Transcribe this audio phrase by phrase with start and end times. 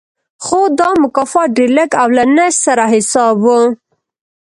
[0.43, 3.47] خو دا مکافات ډېر لږ او له نشت سره حساب و